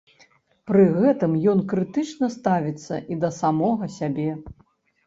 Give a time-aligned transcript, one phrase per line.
[0.69, 4.29] Пры гэтым ён крытычна ставіцца і да самога сябе.